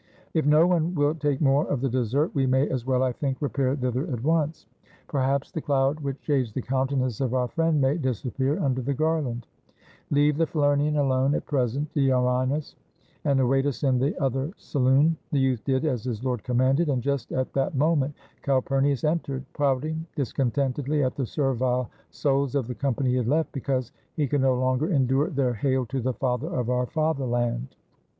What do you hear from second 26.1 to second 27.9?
father of our fatherland!"